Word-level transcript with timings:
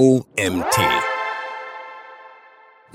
OMT. 0.00 1.13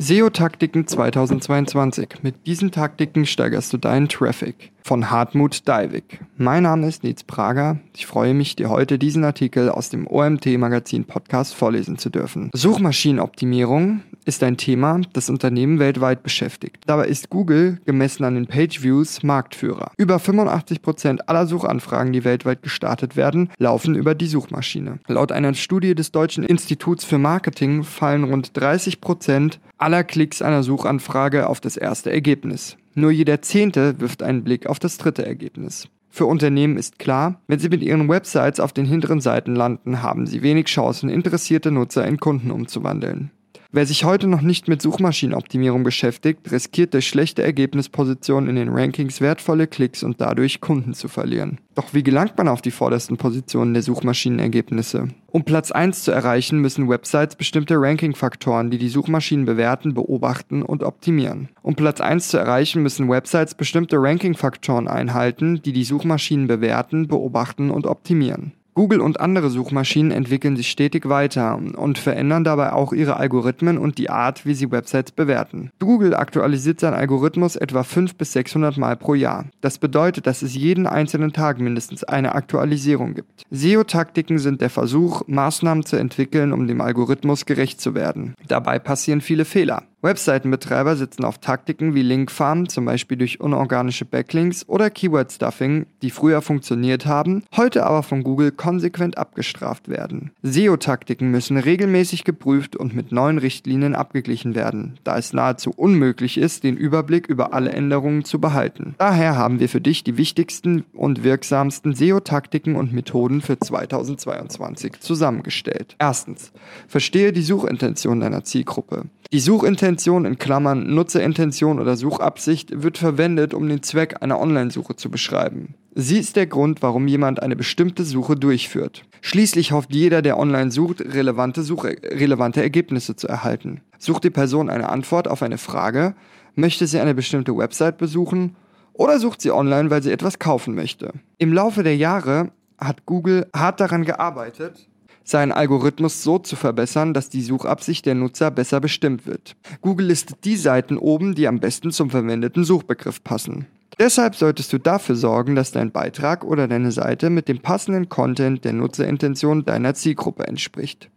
SEO-Taktiken 0.01 0.87
2022. 0.87 2.07
Mit 2.21 2.47
diesen 2.47 2.71
Taktiken 2.71 3.25
steigerst 3.25 3.73
du 3.73 3.77
deinen 3.77 4.07
Traffic. 4.07 4.71
Von 4.81 5.11
Hartmut 5.11 5.67
Deiwig. 5.67 6.21
Mein 6.37 6.63
Name 6.63 6.87
ist 6.87 7.03
Nils 7.03 7.25
Prager. 7.25 7.79
Ich 7.95 8.07
freue 8.07 8.33
mich, 8.33 8.55
dir 8.55 8.69
heute 8.69 8.97
diesen 8.97 9.25
Artikel 9.25 9.69
aus 9.69 9.89
dem 9.89 10.07
OMT-Magazin 10.07 11.03
Podcast 11.03 11.53
vorlesen 11.53 11.97
zu 11.97 12.09
dürfen. 12.09 12.49
Suchmaschinenoptimierung 12.53 14.01
ist 14.25 14.41
ein 14.41 14.57
Thema, 14.57 15.01
das 15.13 15.29
Unternehmen 15.29 15.79
weltweit 15.79 16.23
beschäftigt. 16.23 16.83
Dabei 16.87 17.07
ist 17.07 17.29
Google, 17.29 17.79
gemessen 17.85 18.23
an 18.23 18.35
den 18.35 18.47
Page-Views, 18.47 19.21
Marktführer. 19.21 19.91
Über 19.97 20.15
85% 20.15 21.19
aller 21.27 21.45
Suchanfragen, 21.45 22.13
die 22.13 22.23
weltweit 22.23 22.63
gestartet 22.63 23.15
werden, 23.15 23.49
laufen 23.57 23.95
über 23.95 24.15
die 24.15 24.27
Suchmaschine. 24.27 24.99
Laut 25.07 25.31
einer 25.31 25.53
Studie 25.53 25.93
des 25.93 26.11
Deutschen 26.11 26.45
Instituts 26.45 27.03
für 27.03 27.17
Marketing 27.17 27.83
fallen 27.83 28.23
rund 28.23 28.57
30% 28.57 29.59
aller 29.79 29.88
Klicks 30.03 30.41
einer 30.41 30.63
Suchanfrage 30.63 31.47
auf 31.47 31.59
das 31.59 31.77
erste 31.77 32.11
Ergebnis. 32.11 32.77
Nur 32.95 33.11
jeder 33.11 33.41
Zehnte 33.41 33.99
wirft 33.99 34.23
einen 34.23 34.43
Blick 34.43 34.67
auf 34.67 34.79
das 34.79 34.97
dritte 34.97 35.25
Ergebnis. 35.25 35.89
Für 36.09 36.25
Unternehmen 36.25 36.77
ist 36.77 36.99
klar, 36.99 37.41
wenn 37.47 37.59
sie 37.59 37.69
mit 37.69 37.83
ihren 37.83 38.09
Websites 38.09 38.59
auf 38.59 38.73
den 38.73 38.85
hinteren 38.85 39.21
Seiten 39.21 39.55
landen, 39.55 40.01
haben 40.01 40.25
sie 40.25 40.41
wenig 40.41 40.65
Chancen, 40.65 41.09
interessierte 41.09 41.71
Nutzer 41.71 42.05
in 42.05 42.19
Kunden 42.19 42.51
umzuwandeln. 42.51 43.31
Wer 43.71 43.85
sich 43.85 44.03
heute 44.03 44.25
noch 44.25 44.41
nicht 44.41 44.67
mit 44.67 44.81
Suchmaschinenoptimierung 44.81 45.83
beschäftigt, 45.83 46.51
riskiert 46.51 46.95
durch 46.95 47.07
schlechte 47.07 47.43
Ergebnispositionen 47.43 48.49
in 48.49 48.55
den 48.55 48.69
Rankings 48.69 49.21
wertvolle 49.21 49.67
Klicks 49.67 50.01
und 50.01 50.19
dadurch 50.19 50.59
Kunden 50.59 50.95
zu 50.95 51.07
verlieren. 51.07 51.59
Doch 51.75 51.93
wie 51.93 52.01
gelangt 52.01 52.35
man 52.35 52.47
auf 52.47 52.63
die 52.63 52.71
vordersten 52.71 53.17
Positionen 53.17 53.75
der 53.75 53.83
Suchmaschinenergebnisse? 53.83 55.09
Um 55.27 55.43
Platz 55.43 55.69
1 55.69 56.03
zu 56.03 56.11
erreichen, 56.11 56.57
müssen 56.57 56.89
Websites 56.89 57.35
bestimmte 57.35 57.75
Ranking-Faktoren, 57.77 58.71
die 58.71 58.79
die 58.79 58.89
Suchmaschinen 58.89 59.45
bewerten, 59.45 59.93
beobachten 59.93 60.63
und 60.63 60.81
optimieren. 60.81 61.49
Um 61.61 61.75
Platz 61.75 62.01
1 62.01 62.29
zu 62.29 62.39
erreichen, 62.39 62.81
müssen 62.81 63.07
Websites 63.07 63.53
bestimmte 63.53 63.97
Ranking-Faktoren 63.97 64.87
einhalten, 64.87 65.61
die 65.61 65.73
die 65.73 65.83
Suchmaschinen 65.83 66.47
bewerten, 66.47 67.07
beobachten 67.07 67.69
und 67.69 67.85
optimieren. 67.85 68.53
Google 68.79 69.01
und 69.01 69.19
andere 69.19 69.49
Suchmaschinen 69.49 70.11
entwickeln 70.11 70.55
sich 70.55 70.71
stetig 70.71 71.09
weiter 71.09 71.59
und 71.75 71.97
verändern 71.97 72.45
dabei 72.45 72.71
auch 72.71 72.93
ihre 72.93 73.17
Algorithmen 73.17 73.77
und 73.77 73.97
die 73.97 74.09
Art, 74.09 74.45
wie 74.45 74.53
sie 74.53 74.71
Websites 74.71 75.11
bewerten. 75.11 75.69
Google 75.79 76.15
aktualisiert 76.15 76.79
seinen 76.79 76.93
Algorithmus 76.93 77.57
etwa 77.57 77.83
500 77.83 78.17
bis 78.17 78.31
600 78.31 78.77
Mal 78.77 78.95
pro 78.95 79.15
Jahr. 79.15 79.47
Das 79.59 79.79
bedeutet, 79.79 80.27
dass 80.27 80.43
es 80.43 80.55
jeden 80.55 80.87
einzelnen 80.87 81.33
Tag 81.33 81.59
mindestens 81.59 82.05
eine 82.05 82.35
Aktualisierung 82.35 83.15
gibt. 83.15 83.43
SEO-Taktiken 83.51 84.39
sind 84.39 84.61
der 84.61 84.69
Versuch, 84.69 85.23
Maßnahmen 85.27 85.83
zu 85.83 85.97
entwickeln, 85.97 86.53
um 86.53 86.65
dem 86.65 86.79
Algorithmus 86.79 87.45
gerecht 87.45 87.81
zu 87.81 87.95
werden. 87.95 88.33
Dabei 88.47 88.79
passieren 88.79 89.19
viele 89.19 89.43
Fehler. 89.43 89.88
Webseitenbetreiber 90.01 90.95
setzen 90.95 91.25
auf 91.25 91.39
Taktiken 91.39 91.93
wie 91.93 92.03
Linkfarm, 92.03 92.69
zum 92.69 92.85
Beispiel 92.85 93.17
durch 93.17 93.41
unorganische 93.41 94.05
Backlinks 94.05 94.67
oder 94.69 94.89
Keyword 94.89 95.33
Stuffing, 95.33 95.87
die 96.01 96.09
früher 96.09 96.41
funktioniert 96.41 97.05
haben, 97.05 97.43
heute 97.57 97.85
aber 97.85 98.01
von 98.01 98.23
Google 98.23 98.51
konsequent 98.51 99.17
abgestraft 99.17 99.89
werden. 99.89 100.31
SEO-Taktiken 100.41 101.29
müssen 101.29 101.57
regelmäßig 101.57 102.23
geprüft 102.23 102.77
und 102.77 102.95
mit 102.95 103.11
neuen 103.11 103.39
Richtlinien 103.39 103.93
abgeglichen 103.93 104.55
werden, 104.55 104.97
da 105.03 105.17
es 105.17 105.33
nahezu 105.33 105.71
unmöglich 105.75 106.37
ist, 106.37 106.63
den 106.63 106.77
Überblick 106.77 107.27
über 107.27 107.53
alle 107.53 107.71
Änderungen 107.71 108.23
zu 108.23 108.39
behalten. 108.39 108.95
Daher 108.99 109.35
haben 109.35 109.59
wir 109.59 109.67
für 109.67 109.81
dich 109.81 110.05
die 110.05 110.15
wichtigsten 110.15 110.85
und 110.93 111.25
wirksamsten 111.25 111.93
SEO-Taktiken 111.93 112.77
und 112.77 112.93
Methoden 112.93 113.41
für 113.41 113.59
2022 113.59 115.01
zusammengestellt. 115.01 115.97
Erstens, 115.99 116.53
verstehe 116.87 117.33
die 117.33 117.41
Suchintention 117.41 118.21
deiner 118.21 118.45
Zielgruppe. 118.45 119.05
Die 119.31 119.39
Suchintention 119.39 119.88
in 120.25 120.37
Klammern 120.37 120.93
Nutzerintention 120.93 121.79
oder 121.79 121.95
Suchabsicht 121.95 122.83
wird 122.83 122.97
verwendet, 122.97 123.53
um 123.53 123.67
den 123.67 123.81
Zweck 123.81 124.21
einer 124.21 124.39
Online-Suche 124.39 124.95
zu 124.95 125.09
beschreiben. 125.09 125.75
Sie 125.95 126.19
ist 126.19 126.35
der 126.35 126.47
Grund, 126.47 126.81
warum 126.81 127.07
jemand 127.07 127.41
eine 127.41 127.55
bestimmte 127.55 128.03
Suche 128.03 128.35
durchführt. 128.35 129.03
Schließlich 129.21 129.71
hofft 129.71 129.93
jeder, 129.93 130.21
der 130.21 130.37
online 130.37 130.71
sucht, 130.71 131.01
relevante, 131.01 131.63
Suche, 131.63 131.97
relevante 132.03 132.61
Ergebnisse 132.61 133.15
zu 133.15 133.27
erhalten. 133.27 133.81
Sucht 133.97 134.23
die 134.23 134.29
Person 134.29 134.69
eine 134.69 134.89
Antwort 134.89 135.27
auf 135.27 135.41
eine 135.41 135.57
Frage, 135.57 136.15
möchte 136.55 136.87
sie 136.87 136.99
eine 136.99 137.15
bestimmte 137.15 137.57
Website 137.57 137.97
besuchen 137.97 138.55
oder 138.93 139.19
sucht 139.19 139.41
sie 139.41 139.51
online, 139.51 139.89
weil 139.89 140.03
sie 140.03 140.11
etwas 140.11 140.39
kaufen 140.39 140.75
möchte. 140.75 141.13
Im 141.37 141.53
Laufe 141.53 141.83
der 141.83 141.97
Jahre 141.97 142.51
hat 142.77 143.05
Google 143.05 143.47
hart 143.55 143.79
daran 143.79 144.05
gearbeitet, 144.05 144.87
seinen 145.23 145.51
Algorithmus 145.51 146.23
so 146.23 146.39
zu 146.39 146.55
verbessern, 146.55 147.13
dass 147.13 147.29
die 147.29 147.41
Suchabsicht 147.41 148.05
der 148.05 148.15
Nutzer 148.15 148.51
besser 148.51 148.79
bestimmt 148.79 149.25
wird. 149.25 149.55
Google 149.81 150.07
listet 150.07 150.43
die 150.45 150.55
Seiten 150.55 150.97
oben, 150.97 151.35
die 151.35 151.47
am 151.47 151.59
besten 151.59 151.91
zum 151.91 152.09
verwendeten 152.09 152.63
Suchbegriff 152.63 153.23
passen. 153.23 153.67
Deshalb 153.99 154.35
solltest 154.35 154.71
du 154.71 154.77
dafür 154.77 155.15
sorgen, 155.15 155.55
dass 155.55 155.71
dein 155.71 155.91
Beitrag 155.91 156.45
oder 156.45 156.67
deine 156.67 156.91
Seite 156.91 157.29
mit 157.29 157.47
dem 157.49 157.59
passenden 157.59 158.07
Content 158.07 158.63
der 158.63 158.73
Nutzerintention 158.73 159.65
deiner 159.65 159.93
Zielgruppe 159.93 160.47
entspricht. 160.47 161.09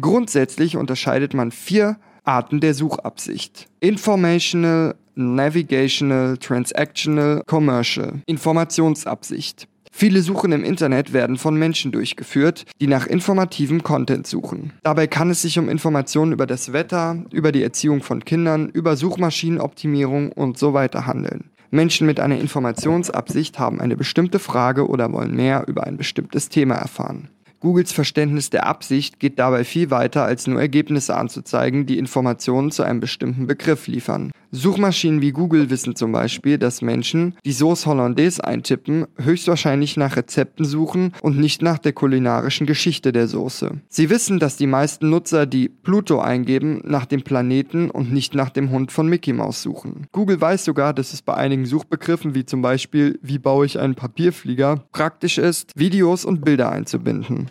Grundsätzlich 0.00 0.76
unterscheidet 0.76 1.34
man 1.34 1.50
vier 1.50 1.98
Arten 2.24 2.60
der 2.60 2.74
Suchabsicht. 2.74 3.66
Informational, 3.80 4.94
Navigational, 5.14 6.38
Transactional, 6.38 7.42
Commercial. 7.46 8.22
Informationsabsicht. 8.26 9.66
Viele 9.90 10.22
Suchen 10.22 10.52
im 10.52 10.64
Internet 10.64 11.12
werden 11.12 11.36
von 11.36 11.56
Menschen 11.56 11.92
durchgeführt, 11.92 12.64
die 12.80 12.86
nach 12.86 13.06
informativem 13.06 13.82
Content 13.82 14.26
suchen. 14.26 14.72
Dabei 14.82 15.06
kann 15.06 15.30
es 15.30 15.42
sich 15.42 15.58
um 15.58 15.68
Informationen 15.68 16.32
über 16.32 16.46
das 16.46 16.72
Wetter, 16.72 17.24
über 17.32 17.52
die 17.52 17.62
Erziehung 17.62 18.02
von 18.02 18.24
Kindern, 18.24 18.68
über 18.70 18.96
Suchmaschinenoptimierung 18.96 20.32
und 20.32 20.56
so 20.58 20.72
weiter 20.72 21.06
handeln. 21.06 21.50
Menschen 21.70 22.06
mit 22.06 22.18
einer 22.18 22.38
Informationsabsicht 22.38 23.58
haben 23.58 23.80
eine 23.80 23.96
bestimmte 23.96 24.38
Frage 24.38 24.88
oder 24.88 25.12
wollen 25.12 25.36
mehr 25.36 25.64
über 25.68 25.84
ein 25.84 25.96
bestimmtes 25.96 26.48
Thema 26.48 26.74
erfahren. 26.74 27.28
Googles 27.60 27.92
Verständnis 27.92 28.48
der 28.48 28.66
Absicht 28.66 29.20
geht 29.20 29.38
dabei 29.38 29.64
viel 29.64 29.90
weiter, 29.90 30.24
als 30.24 30.46
nur 30.46 30.58
Ergebnisse 30.58 31.14
anzuzeigen, 31.14 31.84
die 31.84 31.98
Informationen 31.98 32.70
zu 32.70 32.82
einem 32.82 33.00
bestimmten 33.00 33.46
Begriff 33.46 33.86
liefern. 33.86 34.32
Suchmaschinen 34.52 35.20
wie 35.20 35.30
Google 35.30 35.70
wissen 35.70 35.94
zum 35.94 36.10
Beispiel, 36.10 36.58
dass 36.58 36.82
Menschen, 36.82 37.36
die 37.44 37.52
Sauce 37.52 37.86
Hollandaise 37.86 38.42
eintippen, 38.42 39.06
höchstwahrscheinlich 39.16 39.96
nach 39.96 40.16
Rezepten 40.16 40.64
suchen 40.64 41.12
und 41.22 41.38
nicht 41.38 41.62
nach 41.62 41.78
der 41.78 41.92
kulinarischen 41.92 42.66
Geschichte 42.66 43.12
der 43.12 43.28
Soße. 43.28 43.80
Sie 43.88 44.10
wissen, 44.10 44.40
dass 44.40 44.56
die 44.56 44.66
meisten 44.66 45.08
Nutzer, 45.08 45.46
die 45.46 45.68
Pluto 45.68 46.18
eingeben, 46.18 46.80
nach 46.84 47.06
dem 47.06 47.22
Planeten 47.22 47.90
und 47.90 48.12
nicht 48.12 48.34
nach 48.34 48.50
dem 48.50 48.70
Hund 48.70 48.90
von 48.90 49.06
Mickey 49.06 49.32
Mouse 49.32 49.62
suchen. 49.62 50.06
Google 50.10 50.40
weiß 50.40 50.64
sogar, 50.64 50.94
dass 50.94 51.12
es 51.12 51.22
bei 51.22 51.34
einigen 51.34 51.66
Suchbegriffen 51.66 52.34
wie 52.34 52.44
zum 52.44 52.60
Beispiel 52.60 53.20
wie 53.22 53.38
baue 53.38 53.66
ich 53.66 53.78
einen 53.78 53.94
Papierflieger 53.94 54.84
praktisch 54.90 55.38
ist, 55.38 55.72
Videos 55.76 56.24
und 56.24 56.44
Bilder 56.44 56.72
einzubinden. 56.72 57.49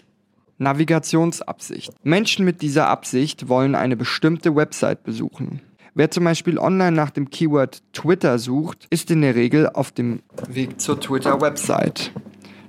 Navigationsabsicht. 0.60 1.92
Menschen 2.04 2.46
mit 2.46 2.62
dieser 2.62 2.88
Absicht 2.88 3.50
wollen 3.50 3.76
eine 3.76 3.98
bestimmte 3.98 4.56
Website 4.56 5.04
besuchen. 5.04 5.62
Wer 5.96 6.12
zum 6.12 6.24
Beispiel 6.24 6.60
online 6.60 6.92
nach 6.92 7.10
dem 7.10 7.30
Keyword 7.30 7.82
Twitter 7.94 8.38
sucht, 8.40 8.86
ist 8.90 9.10
in 9.12 9.22
der 9.22 9.36
Regel 9.36 9.68
auf 9.68 9.92
dem 9.92 10.22
Weg 10.48 10.80
zur 10.80 11.00
Twitter-Website. 11.00 12.12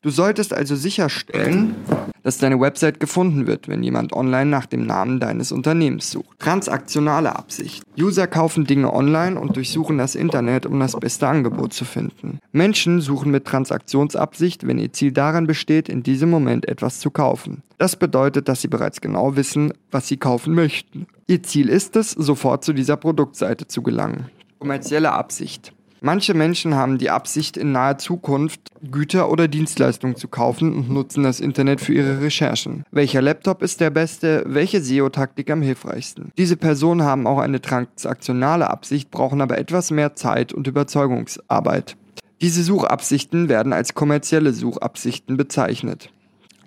Du 0.03 0.09
solltest 0.09 0.55
also 0.55 0.77
sicherstellen, 0.77 1.75
dass 2.23 2.39
deine 2.39 2.59
Website 2.59 3.01
gefunden 3.01 3.47
wird, 3.47 3.69
wenn 3.69 3.83
jemand 3.83 4.15
online 4.15 4.49
nach 4.49 4.67
dem 4.67 4.87
Namen 4.87 5.21
deines 5.21 5.53
Unternehmens 5.53 6.11
sucht. 6.11 6.39
Transaktionale 6.39 7.37
Absicht. 7.37 7.83
User 7.99 8.27
kaufen 8.27 8.65
Dinge 8.65 8.93
online 8.93 9.39
und 9.39 9.57
durchsuchen 9.57 9.99
das 9.99 10.15
Internet, 10.15 10.65
um 10.65 10.81
das 10.81 10.99
beste 10.99 11.29
Angebot 11.29 11.75
zu 11.75 11.85
finden. 11.85 12.39
Menschen 12.53 13.01
suchen 13.01 13.31
mit 13.31 13.45
Transaktionsabsicht, 13.45 14.67
wenn 14.67 14.79
ihr 14.79 14.93
Ziel 14.93 15.13
daran 15.13 15.47
besteht, 15.47 15.89
in 15.89 16.03
diesem 16.03 16.31
Moment 16.31 16.67
etwas 16.67 17.01
zu 17.01 17.11
kaufen. 17.11 17.63
Das 17.77 17.97
bedeutet, 17.97 18.49
dass 18.49 18.63
sie 18.63 18.69
bereits 18.69 19.01
genau 19.01 19.37
wissen, 19.37 19.73
was 19.91 20.09
sie 20.09 20.17
kaufen 20.17 20.55
möchten. 20.55 21.07
Ihr 21.27 21.43
Ziel 21.43 21.69
ist 21.69 21.97
es, 21.97 22.13
sofort 22.13 22.65
zu 22.65 22.73
dieser 22.73 22.97
Produktseite 22.97 23.67
zu 23.67 23.83
gelangen. 23.83 24.31
Kommerzielle 24.59 25.13
Absicht. 25.13 25.73
Manche 26.03 26.33
Menschen 26.33 26.75
haben 26.75 26.97
die 26.97 27.11
Absicht, 27.11 27.57
in 27.57 27.73
naher 27.73 27.99
Zukunft 27.99 28.61
Güter 28.91 29.31
oder 29.31 29.49
Dienstleistungen 29.49 30.17
zu 30.17 30.29
kaufen 30.29 30.73
und 30.73 30.91
nutzen 30.91 31.23
das 31.23 31.41
Internet 31.41 31.83
für 31.83 31.93
ihre 31.93 32.23
Recherchen. 32.23 32.85
Welcher 32.91 33.21
Laptop 33.21 33.63
ist 33.63 33.81
der 33.81 33.91
beste? 33.91 34.45
Welche 34.47 34.81
SEO-Taktik 34.81 35.51
am 35.51 35.61
hilfreichsten? 35.61 36.33
Diese 36.39 36.57
Personen 36.57 37.03
haben 37.03 37.27
auch 37.27 37.39
eine 37.39 37.61
transaktionale 37.61 38.71
Absicht, 38.71 39.11
brauchen 39.11 39.43
aber 39.43 39.59
etwas 39.59 39.91
mehr 39.91 40.17
Zeit 40.17 40.55
und 40.55 40.67
Überzeugungsarbeit. 40.67 41.97
Diese 42.41 42.63
Suchabsichten 42.63 43.51
werden 43.51 43.75
als 43.75 43.93
kommerzielle 43.93 44.55
Suchabsichten 44.55 45.37
bezeichnet. 45.37 46.11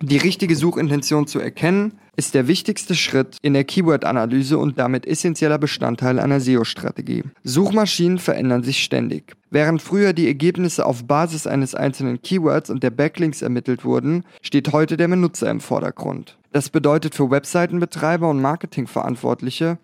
Die 0.06 0.18
richtige 0.18 0.54
Suchintention 0.54 1.26
zu 1.26 1.40
erkennen, 1.40 1.92
ist 2.14 2.34
der 2.34 2.46
wichtigste 2.46 2.94
Schritt 2.94 3.38
in 3.40 3.54
der 3.54 3.64
Keyword-Analyse 3.64 4.58
und 4.58 4.78
damit 4.78 5.06
essentieller 5.06 5.56
Bestandteil 5.56 6.18
einer 6.18 6.40
SEO-Strategie. 6.40 7.22
Suchmaschinen 7.42 8.18
verändern 8.18 8.62
sich 8.62 8.84
ständig. 8.84 9.34
Während 9.50 9.80
früher 9.80 10.12
die 10.12 10.26
Ergebnisse 10.26 10.84
auf 10.84 11.06
Basis 11.06 11.46
eines 11.46 11.74
einzelnen 11.74 12.20
Keywords 12.20 12.68
und 12.68 12.82
der 12.82 12.90
Backlinks 12.90 13.40
ermittelt 13.40 13.86
wurden, 13.86 14.24
steht 14.42 14.74
heute 14.74 14.98
der 14.98 15.08
Benutzer 15.08 15.50
im 15.50 15.60
Vordergrund. 15.60 16.36
Das 16.52 16.68
bedeutet 16.68 17.14
für 17.14 17.30
Webseitenbetreiber 17.30 18.28
und 18.28 18.42
Marketingverantwortliche, 18.42 19.78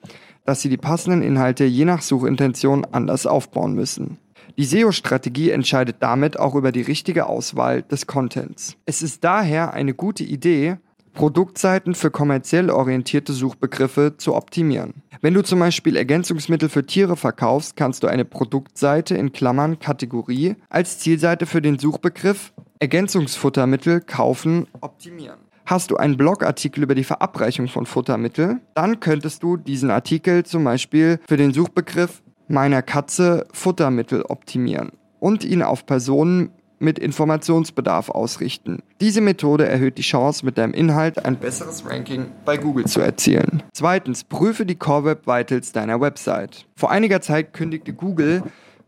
dass 0.45 0.61
sie 0.61 0.69
die 0.69 0.77
passenden 0.77 1.23
Inhalte 1.23 1.65
je 1.65 1.87
nach 1.87 2.03
Suchintention 2.03 2.85
anders 2.85 3.27
aufbauen 3.27 3.73
müssen. 3.73 4.19
Die 4.57 4.65
SEO-Strategie 4.65 5.51
entscheidet 5.51 5.97
damit 6.01 6.39
auch 6.39 6.55
über 6.55 6.73
die 6.73 6.83
richtige 6.83 7.27
Auswahl 7.27 7.83
des 7.83 8.07
Contents. 8.07 8.77
Es 8.87 9.03
ist 9.03 9.25
daher 9.25 9.73
eine 9.73 9.95
gute 9.95 10.25
Idee, 10.25 10.77
Produktseiten 11.13 11.95
für 11.95 12.11
kommerziell 12.11 12.71
orientierte 12.71 13.33
Suchbegriffe 13.33 14.15
zu 14.17 14.35
optimieren. 14.35 15.03
Wenn 15.21 15.35
du 15.35 15.43
zum 15.43 15.59
Beispiel 15.59 15.97
Ergänzungsmittel 15.97 16.69
für 16.69 16.87
Tiere 16.87 17.17
verkaufst, 17.17 17.77
kannst 17.77 18.03
du 18.03 18.07
eine 18.07 18.25
Produktseite 18.25 19.17
in 19.17 19.33
Klammern 19.33 19.79
Kategorie 19.79 20.57
als 20.69 20.99
Zielseite 20.99 21.47
für 21.47 21.61
den 21.61 21.79
Suchbegriff 21.79 22.53
Ergänzungsfuttermittel 22.79 24.01
kaufen 24.01 24.67
optimieren. 24.81 25.41
Hast 25.67 25.91
du 25.91 25.97
einen 25.97 26.17
Blogartikel 26.17 26.83
über 26.83 26.95
die 26.95 27.05
Verabreichung 27.05 27.69
von 27.69 27.87
Futtermittel, 27.87 28.61
dann 28.75 28.99
könntest 28.99 29.43
du 29.43 29.57
diesen 29.57 29.91
Artikel 29.91 30.45
zum 30.45 30.65
Beispiel 30.65 31.21
für 31.29 31.37
den 31.37 31.53
Suchbegriff 31.53 32.23
meiner 32.51 32.83
Katze 32.83 33.47
Futtermittel 33.53 34.23
optimieren 34.23 34.91
und 35.21 35.45
ihn 35.45 35.63
auf 35.63 35.87
Personen 35.87 36.51
mit 36.81 36.99
Informationsbedarf 36.99 38.09
ausrichten. 38.09 38.83
Diese 39.01 39.21
Methode 39.21 39.67
erhöht 39.67 39.99
die 39.99 40.03
Chance, 40.03 40.45
mit 40.45 40.57
deinem 40.57 40.73
Inhalt 40.73 41.25
ein 41.25 41.37
besseres 41.37 41.85
Ranking 41.87 42.27
bei 42.45 42.57
Google 42.57 42.87
zu 42.87 43.01
erzielen. 43.01 43.63
Zweitens, 43.75 44.25
prüfe 44.25 44.65
die 44.65 44.77
Core 44.77 45.05
Web 45.05 45.27
Vitals 45.27 45.73
deiner 45.73 46.01
Website. 46.01 46.67
Vor 46.77 46.91
einiger 46.91 47.21
Zeit 47.21 47.53
kündigte 47.53 47.93
Google 47.93 48.43